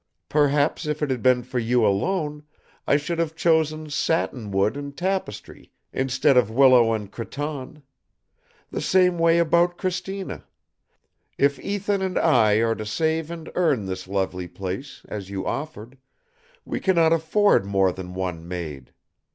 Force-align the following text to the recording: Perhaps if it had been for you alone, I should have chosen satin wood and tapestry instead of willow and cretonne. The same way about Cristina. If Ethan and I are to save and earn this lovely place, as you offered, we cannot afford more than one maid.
Perhaps 0.29 0.87
if 0.87 1.03
it 1.03 1.11
had 1.11 1.21
been 1.21 1.43
for 1.43 1.59
you 1.59 1.85
alone, 1.85 2.41
I 2.87 2.97
should 2.97 3.19
have 3.19 3.35
chosen 3.35 3.87
satin 3.91 4.49
wood 4.49 4.75
and 4.75 4.97
tapestry 4.97 5.71
instead 5.93 6.35
of 6.37 6.49
willow 6.49 6.91
and 6.93 7.11
cretonne. 7.11 7.83
The 8.71 8.81
same 8.81 9.19
way 9.19 9.37
about 9.37 9.77
Cristina. 9.77 10.43
If 11.37 11.59
Ethan 11.59 12.01
and 12.01 12.17
I 12.17 12.53
are 12.61 12.73
to 12.73 12.83
save 12.87 13.29
and 13.29 13.51
earn 13.53 13.85
this 13.85 14.07
lovely 14.07 14.47
place, 14.47 15.03
as 15.07 15.29
you 15.29 15.45
offered, 15.45 15.99
we 16.65 16.79
cannot 16.79 17.13
afford 17.13 17.63
more 17.63 17.91
than 17.91 18.15
one 18.15 18.47
maid. 18.47 18.93